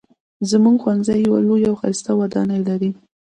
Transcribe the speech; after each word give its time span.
زموږ 0.49 0.75
ښوونځی 0.81 1.17
یوه 1.25 1.39
لویه 1.47 1.67
او 1.69 1.75
ښایسته 1.81 2.11
ودانۍ 2.19 2.59
لري 2.69 2.91